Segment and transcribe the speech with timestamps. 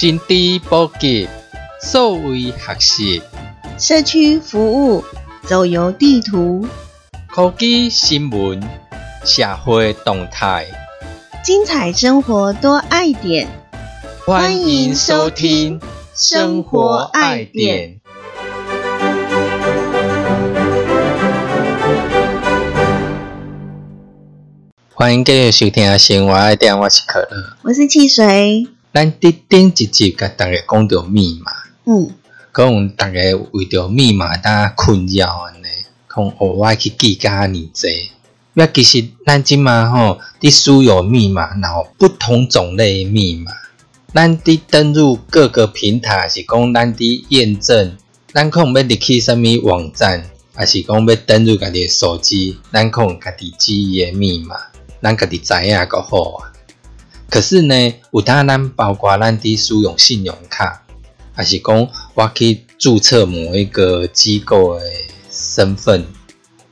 [0.00, 1.28] 心知补给，
[1.82, 3.22] 数位学习，
[3.76, 5.04] 社区服务，
[5.42, 6.64] 走游地图，
[7.26, 8.62] 科技新闻，
[9.24, 10.66] 社会动态，
[11.42, 13.48] 精彩生活多爱点。
[14.24, 15.80] 欢迎收听
[16.14, 17.96] 《生活爱点》。
[24.94, 28.68] 欢迎继续收听《生活爱点》，我是可乐，我是汽水。
[28.98, 31.52] 咱伫顶一集甲逐个讲着密码，
[31.84, 32.10] 嗯，
[32.52, 32.66] 讲
[32.96, 35.68] 逐个为着密码呾困扰安尼，
[36.12, 38.10] 讲学我去记甲尼济。
[38.54, 43.52] 那其实咱即嘛吼，伫输入密码，然后不同种类密码，
[44.12, 47.96] 咱伫登入各个平台，是讲咱伫验证，
[48.34, 54.56] 咱可能要入去什物网站，还是讲要登入家己手机，咱可能家己记忆密码。
[55.00, 56.50] 咱家己知影个好啊，
[57.30, 60.84] 可是呢，有当咱包括咱伫使用信用卡，
[61.32, 64.84] 还是讲我去注册某一个机构的
[65.30, 66.06] 身份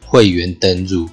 [0.07, 1.09] 会员登入，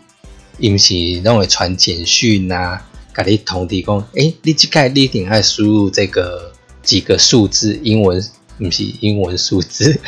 [0.57, 8.23] 因是拢会传简讯啊，甲你通知讲，诶，你即个你一定要输入这个几个数字，英文
[8.59, 9.99] 毋是英文数字。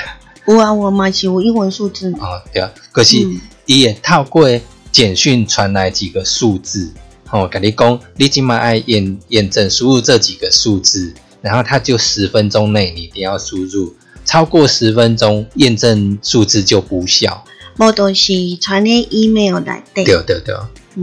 [0.48, 2.12] 有啊，我嘛是有英文数字。
[2.14, 3.18] 哦，对啊，可是
[3.66, 4.50] 伊也透过。
[4.92, 6.94] 简讯传来几个数字，
[7.32, 17.44] 哦，跟你讲，你今晚爱验验证输入这几个数字，然后它就十分钟内你一定要输入，超过十分钟验证数字就无效。
[17.80, 20.56] 无都是传的 email 来对对对，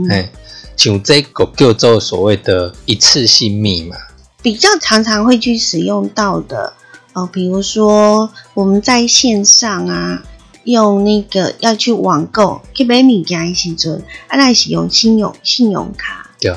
[0.09, 0.31] 哎，
[0.77, 3.95] 像这个叫做所谓的一次性密码，
[4.41, 6.73] 比较常常会去使用到的，
[7.11, 10.23] 哦，比如说我们在线上啊。
[10.63, 16.29] 用那个要去网购去买物件的时阵，啊，那是用信用信用卡。
[16.39, 16.55] 对。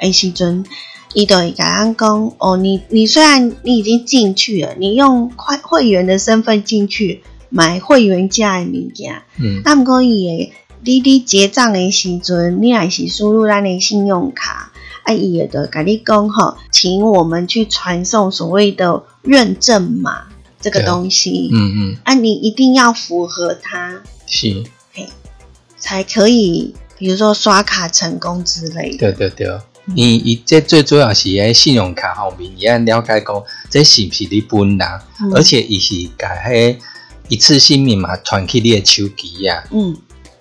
[0.00, 0.64] 的时阵，
[1.14, 10.52] 伊就会甲咱讲，哦，你你虽然你已经进去了，你用会会员的身份进去买会员价的物件，嗯，那毋过伊会，
[10.82, 14.72] 你你结账的时阵，你还是输入咱的信用卡，
[15.04, 20.26] 啊，伊会就甲你讲吼，请我们去传送所谓的认证码。
[20.64, 24.64] 这个东西，嗯嗯，啊，你一定要符合它，是，
[24.94, 25.06] 嘿，
[25.76, 29.12] 才可以，比如说刷卡成功之类的。
[29.12, 34.88] 对对对，你你这最主要是喺信用卡后面，你要了解讲这是不是你本人，
[35.34, 36.78] 而且伊是甲迄
[37.28, 39.94] 一次性密码传去你的手机啊，嗯，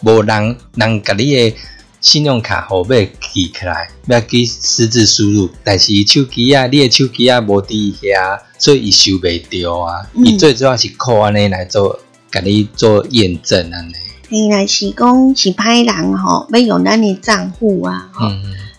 [0.04, 1.54] 无人人甲你的。
[2.04, 2.90] 信用卡号码
[3.34, 10.06] 记起来，要记私自输入，但是伊手机啊，你的手机啊无伫遐，所以伊收袂着啊。
[10.14, 11.98] 伊最主要是靠安尼来做，
[12.30, 13.94] 甲你做验证安尼。
[14.28, 18.30] 原来是讲是歹人吼，要用咱的账户啊，吼，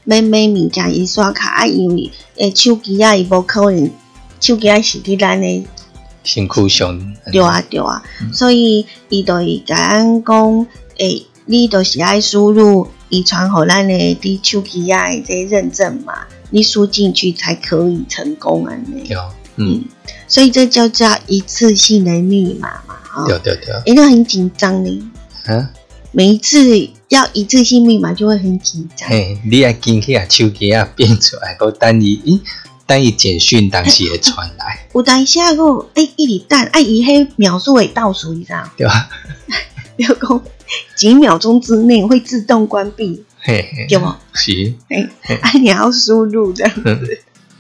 [0.04, 3.91] 买买物件伊刷卡啊，因为诶手机啊伊无可能，
[4.38, 5.66] 手机啊是伫咱的
[6.22, 7.14] 身躯上。
[7.32, 8.02] 对啊对啊，
[8.34, 10.66] 所以伊就会甲咱讲，
[10.98, 12.88] 诶，你都是爱输入。
[13.10, 18.75] 遗传好咱的伫手机啊，这认证嘛，你输进去才可以成功啊！
[19.06, 19.16] 对，
[19.54, 19.84] 嗯，
[20.27, 25.12] 所以这叫做一次性的密码嘛，哈，对对对，一个很紧张呢，
[25.44, 25.71] 啊，
[26.10, 32.41] 每一次要一次性密码就会很紧张，嘿，你要进去啊，手机啊变出来，个等伊，咦，
[32.88, 38.69] 等伊简讯当时会传来， 有等下个，哎，一直等，哎，伊迄秒数会倒数，你知道？
[38.77, 39.09] 对吧？
[40.97, 43.25] 几秒钟之内会自动关闭，
[43.88, 44.19] 有吗？
[44.32, 47.19] 是，哎，你要输入这样子，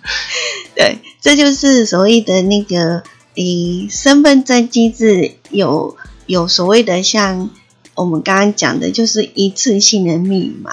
[0.74, 3.02] 对，这就是所谓的那个，
[3.34, 5.96] 诶，身份证机制有
[6.26, 7.50] 有所谓的像
[7.94, 10.72] 我们刚刚讲的，就是一次性的密码。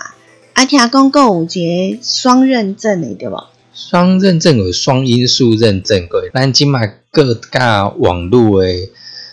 [0.53, 3.49] 阿听公购五节双认证的对吧？
[3.73, 8.89] 双认证有双因素认证，各位，但起码各大网络诶。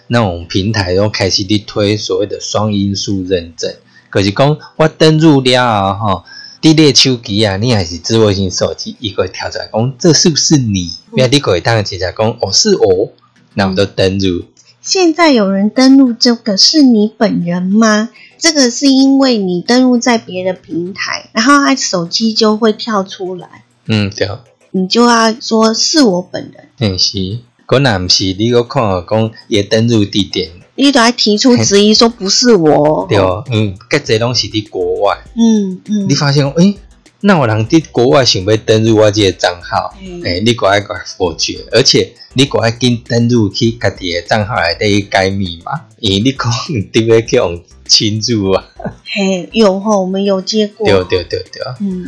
[0.09, 3.73] 那种平台都开始伫推所谓的双因素认证，
[4.11, 6.25] 可是讲我登入了吼，
[6.61, 10.91] 伫你手机啊，你还是智慧型手机，伊会跳出来讲这是不是你？
[11.11, 13.13] 不要你可以当直接讲哦是我，
[13.55, 14.45] 那我都登入。
[14.81, 18.11] 现在有人登录这个是你本人吗？
[18.39, 23.65] 这个是因为你登录在别的平台，然后他手机就会跳出来。
[23.87, 24.29] 嗯，对。
[24.71, 26.69] 你就要说是我本人。
[26.79, 27.41] 嗯，是。
[27.69, 33.07] 果然不是，你个看讲也登入地点，你都还提出质疑说不是我。
[33.07, 33.19] 对，
[33.53, 35.19] 嗯，搿这拢是伫国外。
[35.37, 36.79] 嗯嗯，你发现诶，
[37.21, 39.95] 那有人伫国外想要登入我这个账号，
[40.25, 48.65] 诶，你赶快否决，而且你赶快紧登入去家己的账号内底改密码，因为你可能特别去用侵入啊。
[49.05, 50.87] 嘿，有吼，我们有接过。
[50.87, 52.07] 对对对对，嗯。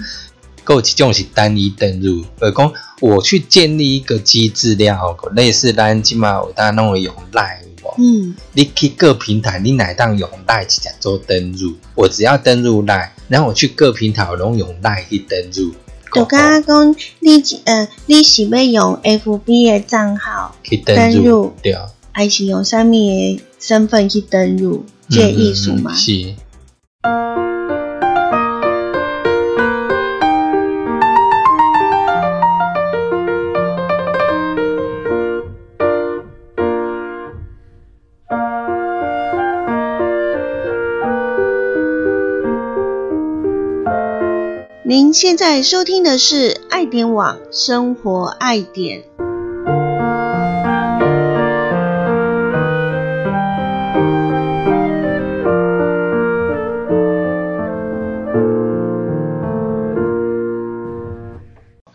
[0.64, 7.62] 够几种是单一登入，而讲我去建立一个机制了，类似咱即嘛有当弄用赖，
[7.98, 11.74] 嗯，你去各平台，你哪当用赖去做登入？
[11.94, 15.72] 我只要登入赖，然后我去各平台拢用赖去登入。
[16.12, 21.76] 就刚刚讲，你呃，你是要用 FB 的账号去登入，对，
[22.10, 24.84] 还是用啥物的身份去登入？
[25.08, 25.94] 这意思嘛？
[25.94, 26.34] 是。
[45.02, 49.02] 您现在收听的是爱点网生活爱点。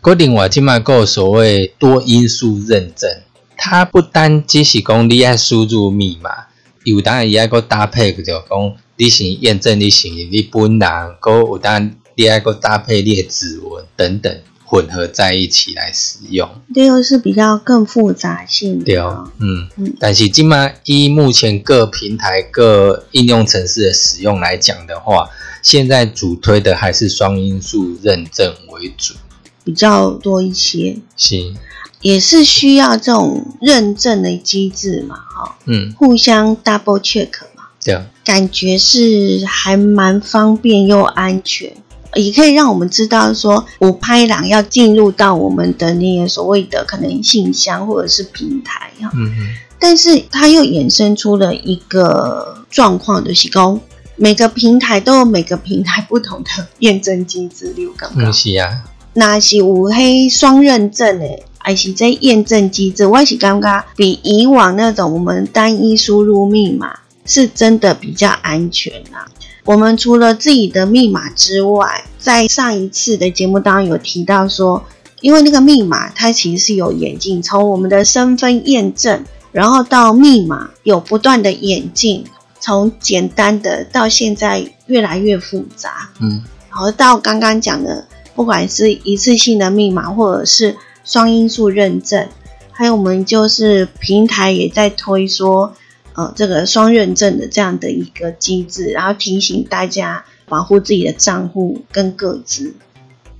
[0.00, 3.08] 固定我今卖个所谓多因素认证，
[3.56, 6.48] 它不单只是讲你爱输入密码，
[6.82, 11.92] 有当然也爱个搭配，就讲你是验证你是你本人，个有当。
[12.16, 14.34] 第二个搭配列指纹等等
[14.64, 18.84] 混合在一起来使用，这个是比较更复杂性的。
[18.86, 19.94] 对哦，嗯嗯。
[20.00, 25.28] 但是今嘛依目前各平台各应用程式的使用来讲的话，
[25.62, 29.14] 现在主推的还是双因素认证为主，
[29.62, 30.98] 比较多一些。
[31.14, 31.56] 行，
[32.00, 35.14] 也是需要这种认证的机制嘛？
[35.16, 37.68] 哈，嗯，互相 double check 嘛。
[37.84, 41.72] 对，感觉是还蛮方便又安全。
[42.16, 49.10] 也可以让我们知道说，我拍档要进入到我们的那个所谓的可能信箱或者是平台哈。
[49.14, 49.30] 嗯
[49.78, 53.78] 但是它又衍生出了一个状况，就是讲
[54.16, 57.74] 每个平台都有每个平台不同的验证机制。
[57.76, 69.28] 六刚刚是啊，那是五黑双认证诶，还是这验证机制，我是刚刚比以往那种我们单一输入密码是真的比较安全啊。
[69.66, 74.84] 我们除了自己的密码之外，在上一次的节目当中有提到说，
[75.20, 82.24] 因为那个密码它其实是有演进，从我们的身份验证，然后到密码有不断的演进，
[82.60, 92.28] 从简单的到现在越来越复杂，嗯，然后到刚刚讲的，不管是一次性的密码或者是双因素认证，
[92.70, 95.74] 还有我们就是平台也在推说。
[96.16, 102.74] 呃，这个双认证的这样的一个机制，然后提醒大家保护自己的账户跟个资。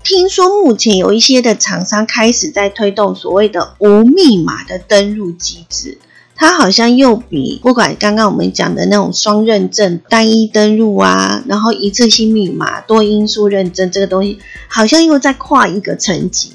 [0.05, 5.99] 听说目前有一些的厂商开始在推动所谓的无密码的登录机制，
[6.35, 14.39] 它好像又比不管刚刚我们讲的那种双认证、单一登录啊，然后一次性密码、多因素认证这个东西，
[14.69, 16.53] 好像又在跨一个层级。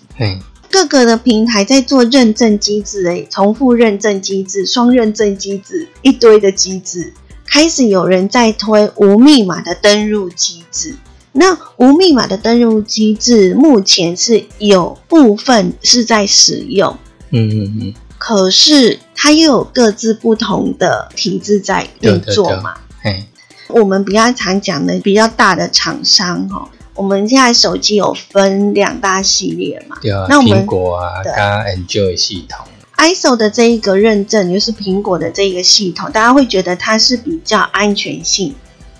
[0.72, 7.14] 各个的平台在做认证机制，诶，重复认证机制、双认证机制，一堆的机制，
[7.46, 10.96] 开始有人在推无密码的登入机制。
[11.34, 16.98] 那无密码的登入机制，目前是有部分是在使用，
[17.32, 22.74] 嗯嗯嗯，可是它又有各自不同的体制在运作嘛。
[23.02, 23.26] 嘿，
[23.68, 26.70] 我们比较常讲的比较大的厂商，哈。
[26.94, 29.98] 我们现在手机有分两大系列嘛？
[30.02, 32.66] 对啊，那我们苹果啊，加 Android 系统
[32.98, 38.54] ，ISO 的这一个认证就是苹果的这一个系统，大家会觉得它是比较安全性，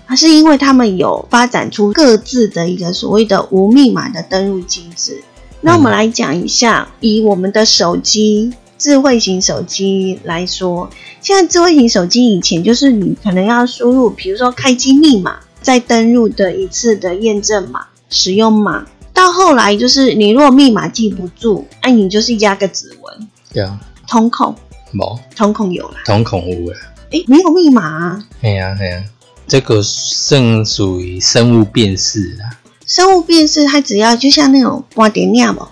[0.06, 5.22] 它是因为他们有发展出各自的一个所谓的无密码的登录机制。
[5.60, 10.88] 那我们来讲一下，以我们的手机智慧型手机来说，
[11.20, 15.36] 现在智慧型手机以前就是你可能要输入，比如说开机密码。
[15.62, 23.28] 再登入的一次的验证码、使用码，到后来就是你如果密码记不住，哎，你就是压个指纹。
[23.52, 23.80] 对啊。
[24.08, 24.54] 瞳孔。
[24.92, 25.18] 冇。
[25.36, 25.94] 瞳孔有了。
[26.04, 26.76] 瞳孔有了。
[27.10, 28.24] 哎，没有密码啊。
[28.40, 29.04] 系啊系啊，
[29.46, 29.80] 这个
[30.28, 32.58] 正属于生物辨识啦。
[32.86, 35.68] 生物辨识，它只要就像那种挖点尿嘛。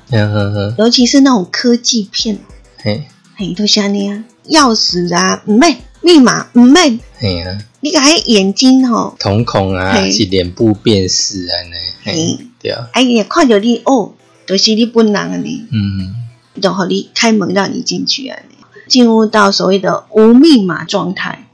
[0.79, 2.39] 尤其是那种科技片。
[2.79, 3.05] 嘿。
[3.37, 5.77] 嘿，都像那样，钥匙啊，唔咩？
[6.03, 6.99] 密码唔咩？
[7.21, 7.59] 系啊。
[7.83, 14.13] 你个眼睛吼，瞳孔啊，是脸部辨识啊，呢，对啊，哎呀，看到你哦，
[14.47, 16.15] 都是你本人啊，你，嗯，
[16.61, 18.39] 就和你开门让你进去啊，
[18.87, 21.47] 进入到所谓的无密码状态。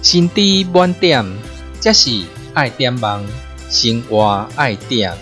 [0.00, 1.26] 心底满点，
[1.78, 2.22] 这是
[2.54, 3.22] 爱点网，
[3.68, 5.12] 生活爱点。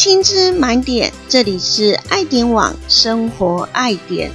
[0.00, 4.30] 新新知满点，这里是爱点网生活爱点。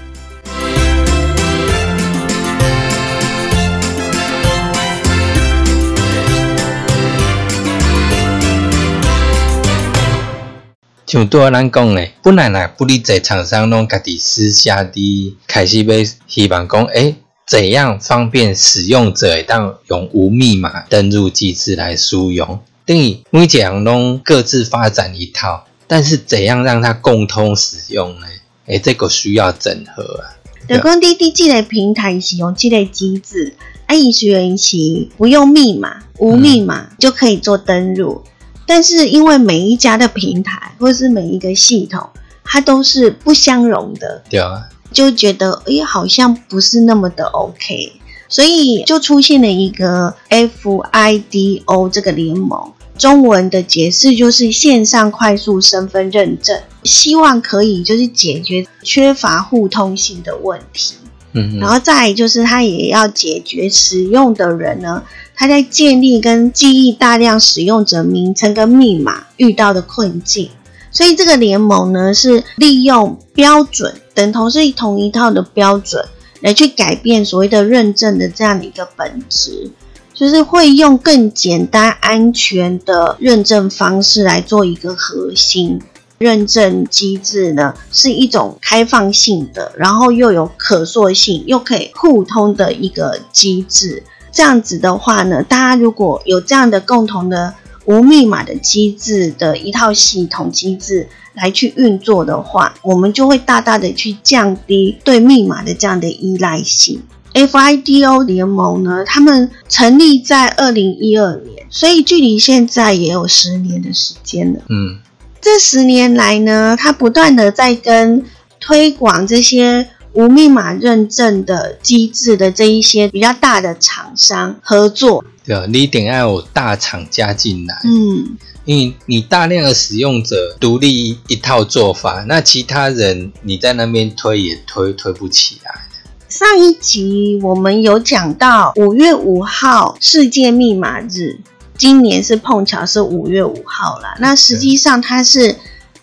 [11.05, 15.96] 像对咱讲诶，本来呐，不哩在厂商拢家己私下的开始要
[16.27, 17.15] 希望讲，诶，
[17.48, 22.60] 怎样方便使用者当用无密码登入机制来使用？
[22.85, 28.27] 等于每一样拢各自发展一套，但是怎样让它共通使用呢？
[28.65, 30.35] 诶，这个需要整合啊。
[30.67, 33.53] 就讲滴滴这个平台使用这类机制，
[33.85, 34.77] 啊，伊是原是
[35.17, 38.23] 不用密码，无密码就可以做登录。
[38.65, 42.09] 但是因为每一家的平台或者是每一个系统，
[42.45, 47.91] 它都是不相容的，对啊，就觉得诶好像不是那么的 OK，
[48.33, 60.95] 所以就出现了一个 FIDO 这个联盟，中文的解释就是线上快速身份认证，希望可以就是解决缺乏互通性的问题。
[61.33, 65.03] 嗯，然后再就是它也要解决使用的人呢。
[65.35, 70.49] 他在建立跟记忆大量使用者名称跟密码遇到的困境，
[70.89, 76.03] 所以这个联盟呢是利用标准等同是同一套的标准
[76.43, 79.71] 来去改变所谓的认证的这样的一个本质，
[80.13, 85.81] 就是会用更简单安全的认证方式来做一个核心
[86.17, 94.03] 认证机制呢，是一种开放性的，然后又有可塑性又可以互通的一个机制。
[94.31, 97.53] 这样子的话呢，大家如果有这样的共同的
[97.85, 107.01] 无密码的机制的一套系统机制来去运作的话，我们就会大大的去降低对密码的这样的依赖性。
[107.33, 114.59] FIDO 联盟呢，他们成立在二零一二年，所以距离现在也有十年的时间了。
[114.69, 114.99] 嗯，
[115.41, 118.25] 这十年来呢，他不断的在跟
[118.59, 119.89] 推广这些。
[120.13, 135.82] 无密码认证的机制的这一些比较大的厂商合作，对啊，你一定要有大厂加进来，嗯，因为你大量的使用者独立一套做法，那其他人你在那边推也推推不起来。
[136.29, 141.39] 上一集我们有讲到五月五号世界密码日，
[141.75, 144.15] 今年是碰巧是五月五号啦。
[144.20, 145.55] 那实际上它是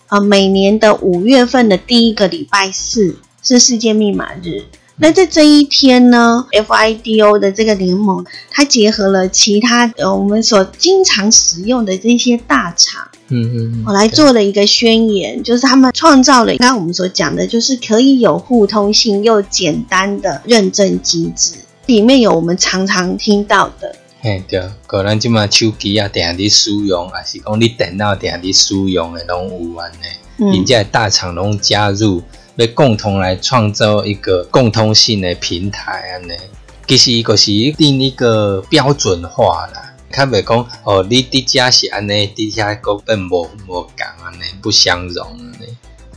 [0.09, 3.15] 呃每年的五月份的第一个礼拜四。
[3.41, 4.63] 是世界密码日。
[4.97, 21.53] 那在这一天呢，FIDO 的这个联盟，它结合了其他呃我们所经常使用的这些大厂，嗯嗯，我来做了一个宣言，就是他们创造了刚刚我们所讲的，就是可以有互通性又简单的认证机制，
[21.87, 32.21] 里面有我们常常听到的，嘿对，可能即嘛手机啊定伫使用，还是讲你电脑定伫使用的拢有安尼，人家大厂拢加入。
[32.67, 36.33] 共同来创造一个共通性的平台安尼，
[36.87, 43.91] 其实伊个是定一个标准化啦，较袂讲哦，你伫家是安尼，伫遐个本无无共
[44.23, 45.50] 安尼，不相容。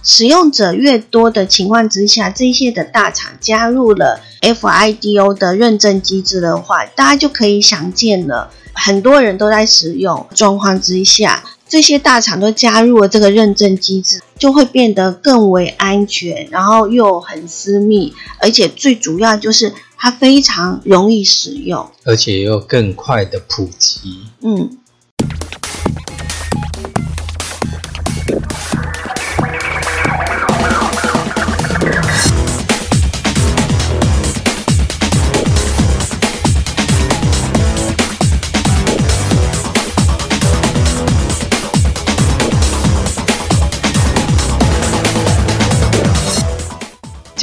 [0.04, 11.42] 使用者越多的情况之下，这些的大厂加入了 FIDO 的认证机制的话，大家就可以想见了，很多人都在使用状况之下。
[11.66, 24.26] 这些大厂都加入了这个认证机制，就会变得更为安全，然后又很私密，而且最主要就是它非常容易使用，而且又更快的普及。
[24.42, 24.76] 嗯。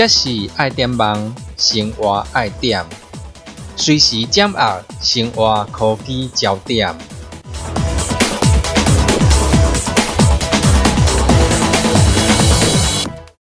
[0.01, 2.83] 这是爱点网生活爱点，
[3.75, 6.91] 随时掌握生活科技焦点。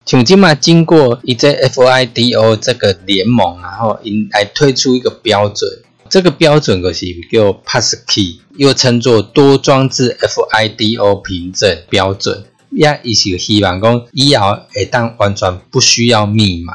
[0.05, 5.71] 像今嘛经过一个 FIDO 这个联盟，然后因来推出一个标准，
[6.09, 12.47] 这个标准就是叫 Passkey，又称作多装置 FIDO 凭证标准。
[12.78, 16.75] 也伊是希望讲以后会当完全不需要密码，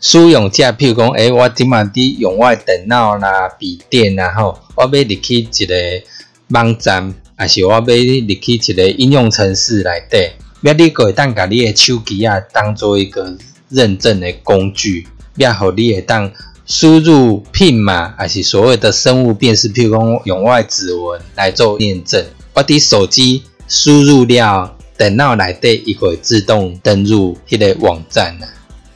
[0.00, 5.74] 使用者譬如讲，诶，我即满伫用我电脑啦、笔电啦吼，我要入去一个
[6.48, 10.30] 网站，还是我要入去一个应用程式内底，
[10.62, 13.36] 要你个会当甲你诶手机啊当做一个
[13.68, 16.32] 认证的工具，要互你会当
[16.64, 22.24] 输入 PIN 码，还是所谓的生物辨识，譬如讲用我指纹来做验证，
[22.54, 24.74] 我伫手机输入了。
[24.96, 28.46] 电脑内底伊会自动登入迄个网站呢。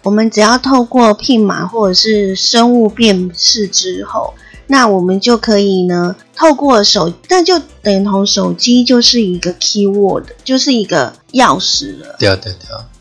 [0.05, 4.33] 我们只要透过 PIN 码或者是生物辨识之后，
[4.69, 12.17] 那我们就可以呢，透过手，那就等同手机就是一个 keyword，就是一个钥匙了。
[12.19, 12.59] 对对对，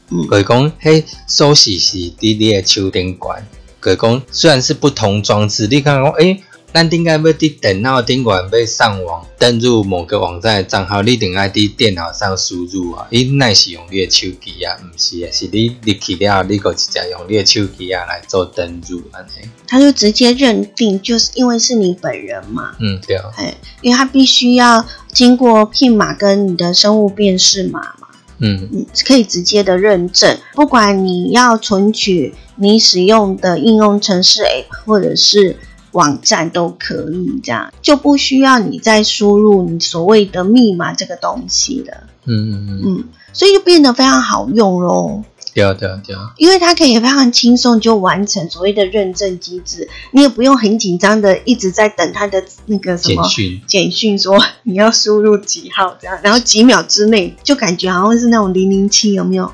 [0.10, 3.46] 嗯，就是讲，嘿，锁匙是伫你的手顶管，
[3.82, 6.42] 就是讲，虽然是不同装置，你看讲，诶。
[6.74, 13.08] 咱顶该要伫电脑顶管要上网登入某个网站的账号，你定爱伫电脑上输入啊？
[13.10, 14.78] 伊乃是用你的手机啊？
[14.84, 19.48] 毋是啊，是你入去了，你个直接用你的手机啊来做登入安尼。
[19.66, 22.76] 他就直接认定，就是因为是你本人嘛。
[22.80, 23.16] 嗯，对。
[23.38, 28.08] 哎，因为他必须要经过 PIN 码跟你的生物辨识码嘛。
[28.40, 35.58] 嗯嗯，可以直接的认证，不管你要存取你使用的应用程式 App 或者是。
[35.98, 42.04] 网站都可以，这样就不需要你再输入你所谓的密码这个东西了。
[42.26, 45.24] 嗯嗯嗯嗯，所以就变得非常好用喽。
[45.56, 59.52] 对啊对啊对啊，因为它可以非常轻松就完成所谓的认证机制，你也不用很紧张的一直在等它的那个什么简讯，简讯说你要输入几号这样，然后几秒之内就感觉好像是那种零零七有没有？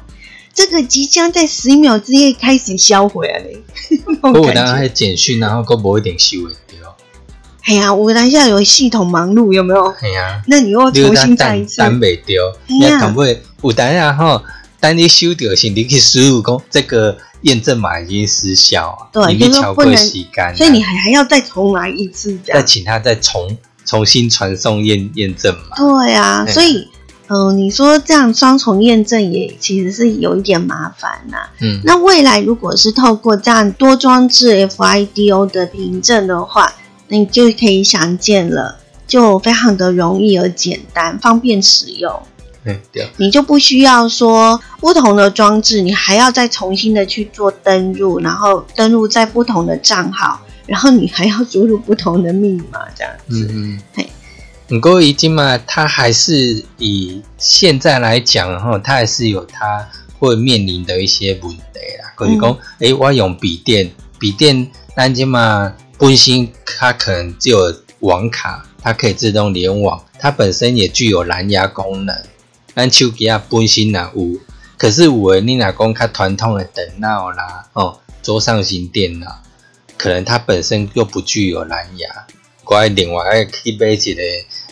[0.53, 3.39] 这个即将在十秒之内开始销毁啊！
[3.43, 3.63] 嘞，
[4.21, 6.93] 我有当还简讯，然后都无一定收的对哦。
[7.63, 9.83] 哎呀，我当下有系统忙碌，有没有？
[10.01, 12.43] 哎呀，那你又重新再一次，单未掉。
[12.67, 13.37] 哎呀，可不可以？
[13.63, 14.43] 有当下哈，
[14.79, 25.75] 当你收掉时，你去输入讲这个验证码已经失效，对，你超过时间，所以你还还要再重来一次，再请他再重重新传送验验证码。
[25.77, 26.87] 对啊，所以。
[27.27, 31.37] 嗯，你说这样双重验证也其实是有一点麻烦呐。
[31.61, 36.73] 嗯，那未来如果是透过这样多装置 FIDO 的凭证的话，
[37.07, 38.77] 那你就可以想见了，
[39.07, 42.21] 就非常的容易而简单，方便使用。
[42.65, 43.09] 嗯，对。
[43.17, 53.47] 你就不需要说不同的装置，你还要再重新的去做登录，然后登录在不同的账号，然后你还要输入不同的密码，这样子。
[53.49, 53.81] 嗯嗯。
[53.93, 54.09] 嘿。
[54.73, 62.11] 不过，已经嘛，它还是以现在来讲，哈，它还是有它会面临的一些问题啦。
[62.15, 72.23] 可以讲，诶，我用笔电，笔电，但今嘛本身它可能只有网卡，它可以自动联网，它本身也具有蓝牙功能。
[72.73, 74.39] 但手机啊本身也有，
[74.75, 79.43] 可是有诶，你若讲较传统的电脑啦，哦，桌上型电脑，
[79.97, 82.09] 可能它本身又不具有蓝牙，
[82.63, 84.21] 怪另外要去买一个。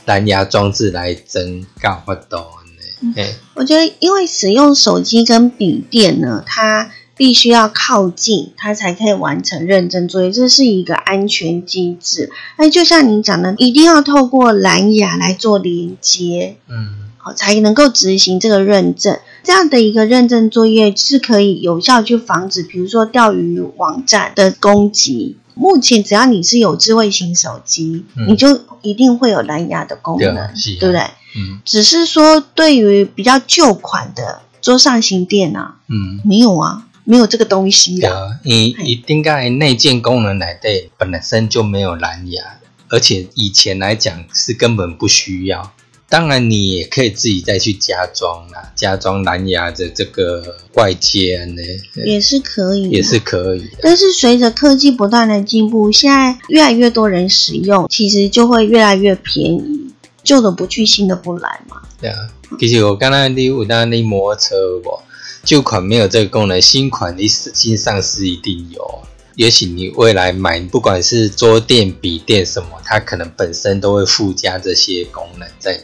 [0.05, 3.23] 蓝牙装置来增高活动呢？
[3.55, 12.31] 我觉得，因为使用手机跟笔电呢，它必须要靠近，它才可以完成认证作业，这是一个安全机制。
[12.57, 19.19] 那就像你讲的，一定要透过蓝牙来做连接，嗯，好，才能够执行这个认证。
[19.43, 25.37] 这样的一个认证作业是可以有效去防止，比如说钓鱼网站的攻击。
[25.53, 31.01] 目前只要你是有智慧型手机，你就一定会有蓝牙的功能，对不对？
[31.35, 38.39] 嗯，只是说对于比较旧款的桌上型电脑，嗯，没有啊，没有这个东西的。
[38.43, 42.43] 你一定该内建功能来对，本身就没有蓝牙，
[42.89, 45.71] 而且以前来讲是根本不需要。
[46.11, 51.61] 当然，你也可以自己再去加装啦，加装蓝牙的这个外接呢，
[52.05, 53.69] 也是可以，也是可以。
[53.81, 61.77] 但是随着科技不断的进步，现在越来越多人使用，其实就会越来越便宜，旧的不去，新的不来嘛。
[62.01, 62.27] 对啊，
[62.59, 64.99] 其实我刚刚你有当你摩托车不，
[65.45, 69.01] 旧款没有这个功能，新款你新上市一定有。
[69.37, 75.83] 也许你未来买，不管是桌垫、笔垫什么，它可能本身都会附加这些功能在里。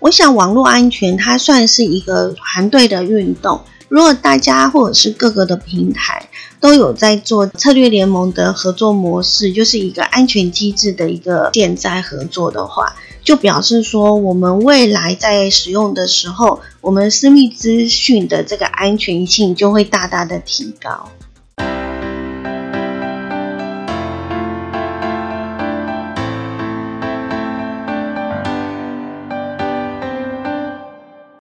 [0.00, 3.60] 我想网络安全它算是一个团队的运动。
[3.88, 6.28] 如果大家或者是各个的平台
[6.60, 21.08] 都有在做策略联盟的合作模式，就是一个安全机制的一个建在合作的话，就表示说我们未来在使用的时候，我们私密资讯的这个安全性就会大大的提高。